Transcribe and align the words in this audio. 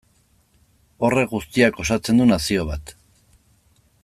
Horrek 1.09 1.29
guztiak 1.35 1.79
osatzen 1.85 2.23
du 2.23 2.29
nazio 2.33 2.67
bat. 2.73 2.99